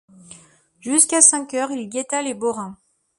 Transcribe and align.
Jusqu’à 0.79 1.21
cinq 1.21 1.53
heures, 1.53 1.69
il 1.69 1.87
guetta 1.87 2.23
les 2.23 2.33
Borains. 2.33 2.75